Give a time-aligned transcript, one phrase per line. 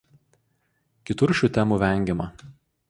[1.11, 2.31] Kitur šių temų vengiama.